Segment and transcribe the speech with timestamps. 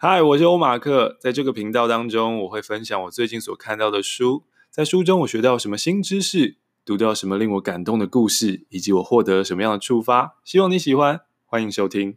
[0.00, 10.36] 嗨，我是欧马克，在这个频道当中，我会分享我最近所看到的书，在书中我学到什么新知识，读到什么令我感动的故事，以及我获得什么样的触发。
[10.44, 12.16] 希望你喜欢，欢迎收听。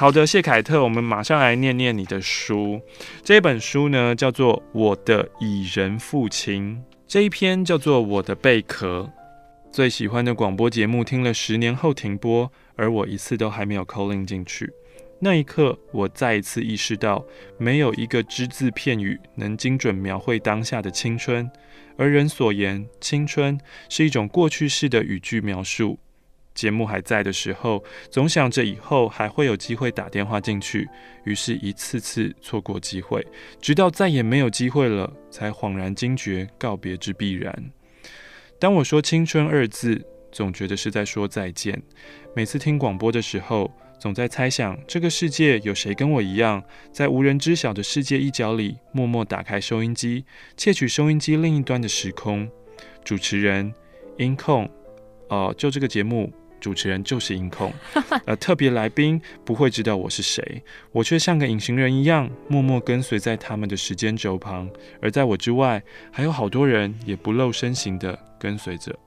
[0.00, 2.80] 好的，谢凯特，我们马上来念念你的书。
[3.24, 6.76] 这本书呢，叫做《我的蚁人父亲》，
[7.08, 9.00] 这一篇叫做《我的贝壳》。
[9.72, 14.72] 最喜欢的广播节目听了十年后停播，而我一次都还没有 calling 进去。
[15.18, 17.24] 那一刻，我再一次意识到，
[17.58, 21.50] 没有一个只字片语能精准描绘当下的青春。
[21.96, 23.58] 而人所言，青春
[23.88, 25.98] 是一种过去式的语句描述。
[26.58, 30.88] 节目还在的时候，总想着以后还会有机会打电话进去，
[31.22, 33.24] 于是一次次错过机会，
[33.60, 37.70] 直到再也没有机会了，才恍然惊觉告别之必然。
[38.58, 41.80] 当我说“青春”二字，总觉得是在说再见。
[42.34, 50.24] 每次听广播的时候，总在猜想这个世界有谁跟我一样，在无人知晓的世界一角里，默默打开收音机，
[50.56, 52.50] 窃取收音机另一端的时空。
[53.04, 53.72] 主持人，
[54.16, 54.64] 音控，
[55.28, 56.32] 哦、呃，就这个节目。
[56.60, 57.72] 主持人就是音控，
[58.26, 64.68] 而， 特别来宾不会知道我是谁，我却像个隐形人一样，默默跟随在他们的时间轴旁，
[65.00, 68.98] 而在我之外，还有好多人也不露身形的跟随着。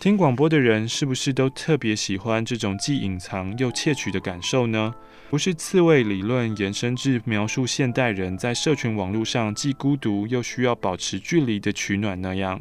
[0.00, 4.92] 听广播的人是不是都特别喜欢这种既隐藏又窃取的感受呢？
[5.32, 12.60] 不是刺猬理论延伸至描述现代人在社群网络上既孤独又需要保持距离的取暖那样，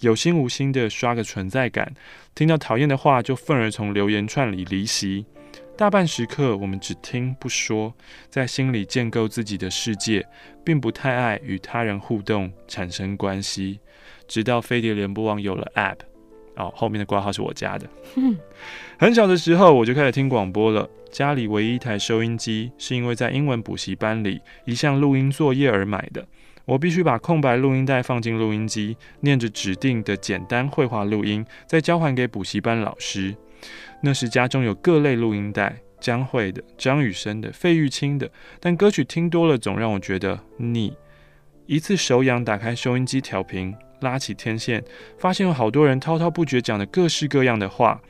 [0.00, 1.92] 有心无心的刷个存在感，
[2.34, 5.26] 听到讨厌的话就愤而从留言串里离席。
[5.76, 7.92] 大半时刻我们只听不说，
[8.30, 10.26] 在心里建构自己的世界，
[10.64, 13.78] 并不太爱与他人互动产生关系。
[14.26, 15.98] 直到飞碟联播网有了 App，
[16.56, 17.86] 哦，后面的挂号是我家的。
[18.98, 20.88] 很小的时候我就开始听广播了。
[21.12, 26.26] 家里唯一一台收音机，是因为在英文补习班里一项录音作业而买的。
[26.66, 33.34] 我必须把空白录音带放进录音机，念着指定的简单绘画录音，再交还给补习班老师。
[34.02, 38.28] 那时家中有各类录音带，江蕙的、张雨生的、费玉清的，
[38.60, 40.92] 但歌曲听多了总让我觉得腻。
[41.66, 44.82] 一次手痒，打开收音机调频，拉起天线，
[45.18, 48.00] 发现有好多人滔滔不绝讲的各式各样的话，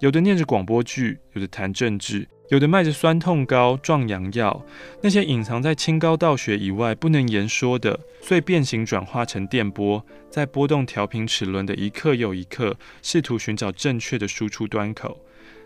[0.00, 2.28] 有的念着广播剧，有的谈政治。
[2.48, 4.64] 有的卖着酸痛膏、壮阳药，
[5.02, 15.22] 那些隐藏在清高道学以外不能言说的，遂变形转化成电波，在波动调频齿轮的一刻又一刻，试图寻找正确的输出端口。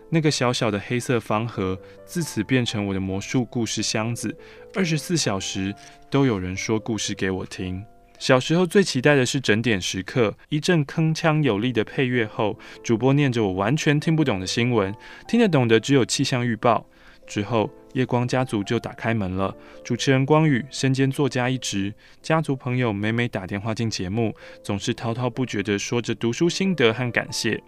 [0.09, 4.37] 那个小小的黑色方盒，自此变成我的魔术故事箱子，
[4.75, 5.73] 二十四小时
[6.09, 7.81] 都有人说故事给我听。
[8.19, 14.95] 小时候最期待的是整点时刻，一阵铿锵有力的配乐后，主播念着我完全听不懂的新闻，
[15.27, 16.85] 听得懂的只有气象预报。
[17.25, 27.61] 之后，夜光家族就打开门了，主持人光宇身兼作家一职，家族朋友每每打电话进节目，总是滔滔不绝地说着读书心得和感谢。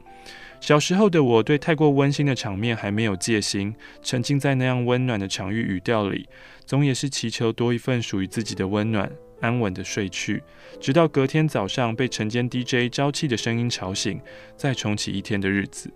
[0.61, 6.27] 小时候的我对太过温馨的场面还没有戒心，沉浸在那样温暖的场域语调里，
[6.65, 9.11] 总也是祈求多一份属于自己的温暖。
[9.41, 10.41] 安稳的睡去，
[10.79, 14.19] 直到隔天早上被晨间 DJ 朝气的声音吵醒，
[14.55, 15.91] 再重启一天的日子。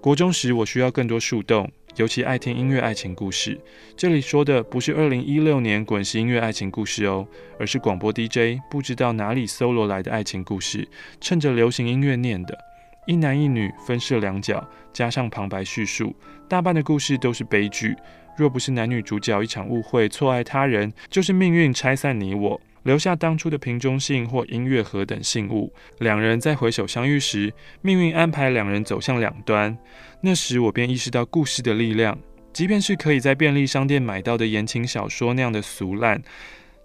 [0.00, 3.60] 国中时，我需要更多树洞，尤其爱听音乐爱情故事。
[3.96, 7.26] 这里说的不是二零一六年滚石音乐爱情故事哦，
[7.58, 10.88] 而是广播 DJ 不知道哪里搜罗来的爱情故事，
[11.20, 12.58] 趁着流行音乐念的。
[13.06, 16.14] 一男一女分饰两角，加上旁白叙述，
[16.48, 17.96] 大半的故事都是悲剧。
[18.36, 25.72] 若不是男女主角一场误会错爱他人，就是命运拆散你我，留下当初的瓶中信或音乐盒等信物。
[25.98, 29.76] 两人在回首相遇时，命运安排两人走向两端。
[30.22, 32.18] 那时我便意识到故事的力量，
[32.52, 36.22] 即便是可以在便利商店买到的言情小说那样的俗烂，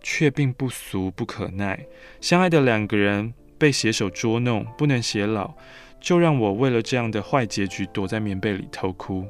[0.01, 1.85] 却并不俗不可耐。
[2.19, 5.53] 相爱的两个人被携手捉弄，不能偕老，
[5.99, 9.27] 就让我为了这样的坏结局躲在棉被里偷哭。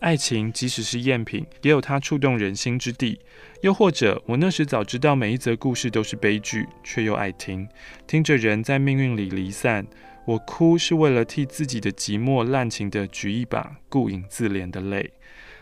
[0.00, 3.18] 爱情即使是赝品，也有它触动人心之地。
[3.62, 7.68] 又或者，我那时早知道每一则故事都是悲剧，却又爱听，
[8.06, 9.86] 听着人在命运里离散。
[10.24, 15.10] 我哭是为了替自己的寂寞滥情的举一把顾影自怜的泪。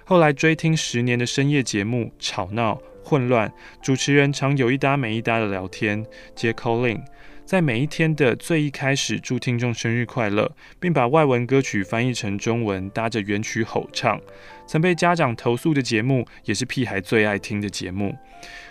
[0.05, 3.51] 后来追听十年的深夜节目，吵闹混乱，
[3.83, 6.05] 主持人常有一搭没一搭的聊天，
[6.35, 7.03] 接 call in。
[7.47, 10.51] 在每一天的最一开始，祝听众生日快乐，
[10.81, 14.21] 并把外文歌曲翻译成中文，搭着原曲吼唱。
[14.67, 18.15] 曾被家长投诉的节目，也是屁孩最爱听的节目。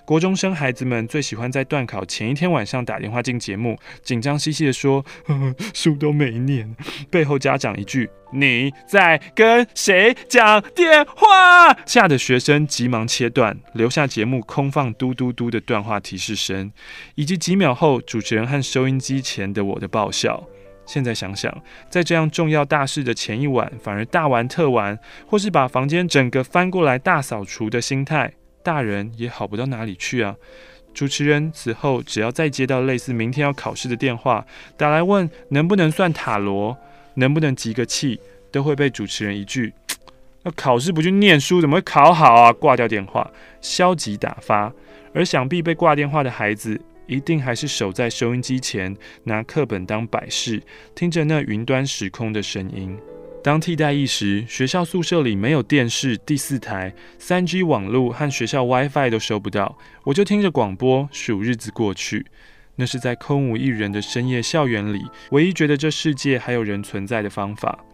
[0.05, 6.75] 国中生孩子们最喜欢在段考前一天晚上打电话进节目，紧张兮兮地说：“呵呵，书都没念。”
[7.09, 16.71] 背后家长一句：“你在跟谁讲电话？”吓得学生急忙切断，留下节目空放嘟嘟嘟的断话提示声，
[17.15, 20.47] 以及几秒后主持人和收音机前的我的爆笑。
[20.85, 21.55] 现在想想，
[21.89, 24.97] 在这样重要大事的前一晚，反而大玩特玩，
[25.27, 28.33] 或是把房间整个翻过来大扫除的心态。
[28.63, 30.35] 大人也好不到哪里去啊！
[30.93, 34.45] 主持人此后只要再接到类似明天要考试的电话，
[34.75, 36.75] 打来问能不能算塔罗，
[37.15, 38.19] 能不能集个气，
[38.51, 39.73] 都会被主持人一句
[40.43, 43.29] “那考试不去念书，怎么会考好啊？”挂掉电话，
[43.61, 44.71] 消极打发。
[45.13, 50.61] 而想必被挂电话的孩子，一定还是守在收音机前，拿课本当摆饰，
[50.93, 52.97] 听着那云端时空的声音。
[53.43, 62.25] 当替代役时，学校宿舍里没有电视、第四台、三 G 网络和学校 WiFi 都收不到，我就听着广播数日子过去。
[62.77, 67.85] 那是在空无一人的深夜校园里，唯一觉得这世界还有人存在的方法。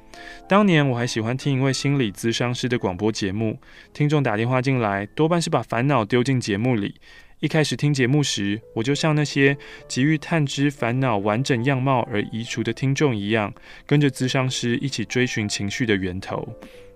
[0.48, 3.60] 当年我还喜欢听一位心理咨商师的广播节目，
[3.94, 6.96] 听众打电话进来，多半是把烦恼丢进节目里。
[7.42, 9.58] 一开始听节目时，我就像那些
[9.88, 13.52] 急于探知烦恼完整样貌而移除的听众一样，
[13.88, 16.48] 跟着咨商师一起追寻情绪的源头。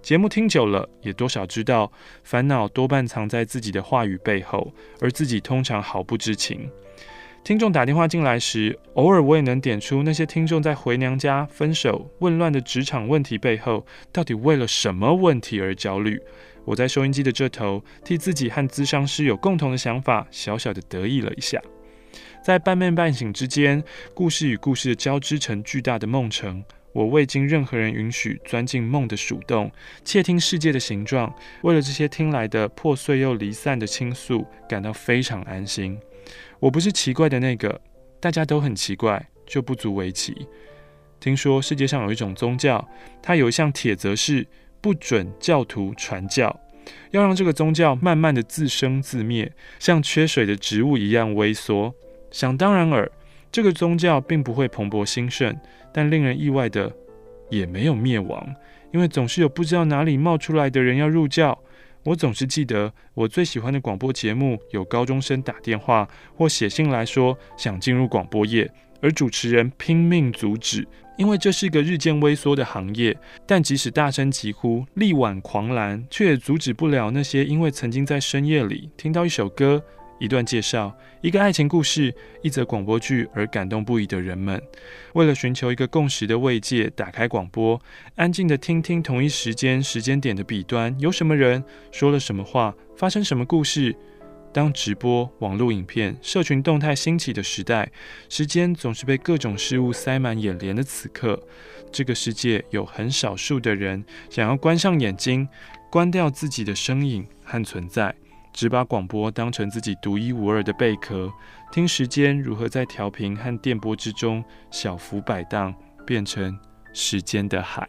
[0.03, 1.91] 节目听久了，也多少知道
[2.23, 4.71] 烦恼多半藏在自己的话语背后，
[5.01, 6.69] 而自己通常毫不知情。
[7.43, 16.21] 听众打电话进来时，偶尔我也能点出那些听众在回娘家、分手、混乱的职场问题背后，到底为了什么问题而焦虑。
[16.65, 21.61] 我在收音机的这头，替自己和咨商师有共同的想法，小小的得意了一下。
[22.43, 23.83] 在半梦半醒之间，
[24.13, 26.63] 故事与故事交织成巨大的梦城。
[26.91, 29.71] 我未经任何人允许，钻进梦的鼠洞，
[30.03, 31.31] 窃听世界的形状。
[31.61, 35.99] 为了这些听来的破碎又离散的倾诉，感到非常安心。
[36.59, 37.79] 我不是奇怪的那个，
[38.19, 40.47] 大家都很奇怪，就不足为奇。
[41.19, 42.87] 听说世界上有一种宗教，
[43.21, 44.47] 它有一项铁则是。
[44.85, 46.59] 不准教徒传教，
[47.09, 51.91] 要让这个宗教慢慢的自生自灭，像缺水的植物一样萎缩。
[52.29, 53.11] 想当然尔，
[53.51, 55.59] 这个宗教并不会蓬勃兴盛，
[55.91, 56.93] 但令人意外的，
[57.49, 58.47] 也没有灭亡，
[58.93, 61.57] 因为总是有不知道哪里冒出来的人要入教。
[62.03, 68.71] 我总是记得，我最喜欢的广播节目有高中生打电话或写信来说想进入广播业，
[69.01, 70.87] 而主持人拼命阻止。
[71.17, 79.81] 因为这是一个日渐萎缩的行业，但即使大声疾呼、力挽狂澜，却也阻止不了那些因为曾经在深夜里听到一首歌、
[80.19, 84.61] 一段介绍、一个爱情故事、一则广播剧而感动不已的人们。
[85.13, 87.79] 为了寻求一个共识的慰藉，打开广播，
[88.15, 93.95] 安静地听听同一时间、时间点的彼端有什么人说了什么话，发生什么故事。
[94.55, 97.91] 当直播、网络影片、社群动态兴起的时代，
[98.29, 101.37] 时间总是被各种事物塞满眼帘的此刻，
[101.91, 105.45] 这个世界有很少数的人想要关上眼睛，
[105.91, 108.15] 关掉自己的声音和存在，
[108.53, 111.29] 只把广播当成自己独一无二的贝壳，
[111.69, 114.41] 听时间如何在调频和电波之中
[114.71, 115.75] 小幅摆荡，
[116.07, 116.57] 变成
[116.93, 117.85] 时间的海。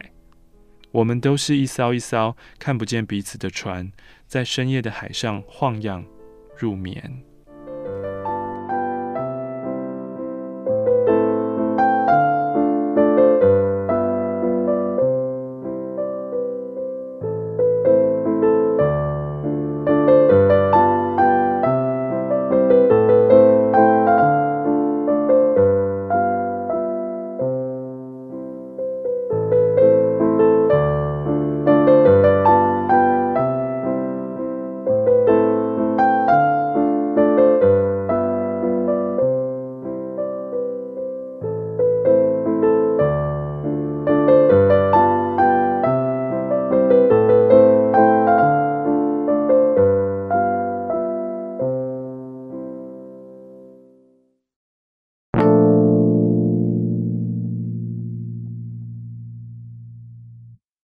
[0.91, 3.93] 我们都是一艘一艘看不见彼此的船，
[4.27, 6.05] 在深夜的海上晃漾。
[6.57, 7.23] 入眠。